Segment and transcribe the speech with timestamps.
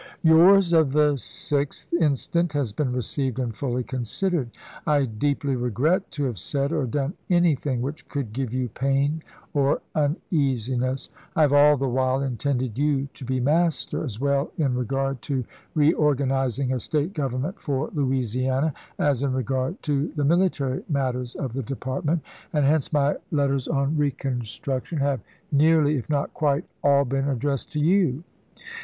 [0.23, 4.49] Yours of the sixth instant has been received and fully considered.
[4.87, 9.21] I deeply regret to have said or done any thing which could give you pain
[9.53, 11.11] or uneasiness.
[11.35, 15.45] I have all the while intended you to he master, as well in regard to
[15.75, 21.61] reorganizing a State government for Louisiana as in regard to the military matters of the
[21.61, 22.23] Department,
[22.53, 25.21] and hence my letters on reconstruction have
[25.51, 28.23] nearly, if not quite, all been addressed to you.